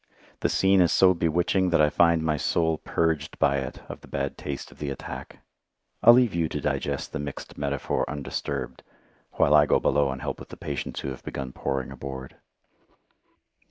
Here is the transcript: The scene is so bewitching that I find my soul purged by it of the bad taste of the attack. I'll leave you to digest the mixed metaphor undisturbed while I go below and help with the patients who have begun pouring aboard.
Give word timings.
The 0.39 0.49
scene 0.49 0.81
is 0.81 0.91
so 0.91 1.13
bewitching 1.13 1.69
that 1.69 1.79
I 1.79 1.91
find 1.91 2.23
my 2.23 2.35
soul 2.35 2.79
purged 2.79 3.37
by 3.37 3.57
it 3.57 3.83
of 3.87 4.01
the 4.01 4.07
bad 4.07 4.35
taste 4.35 4.71
of 4.71 4.79
the 4.79 4.89
attack. 4.89 5.41
I'll 6.01 6.15
leave 6.15 6.33
you 6.33 6.49
to 6.49 6.59
digest 6.59 7.13
the 7.13 7.19
mixed 7.19 7.55
metaphor 7.55 8.09
undisturbed 8.09 8.81
while 9.33 9.53
I 9.53 9.67
go 9.67 9.79
below 9.79 10.09
and 10.09 10.19
help 10.19 10.39
with 10.39 10.49
the 10.49 10.57
patients 10.57 11.01
who 11.01 11.09
have 11.09 11.23
begun 11.23 11.51
pouring 11.53 11.91
aboard. 11.91 12.37